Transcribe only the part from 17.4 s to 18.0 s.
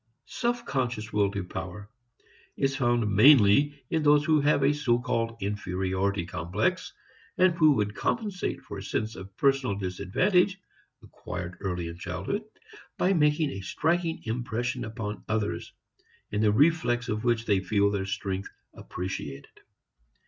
they feel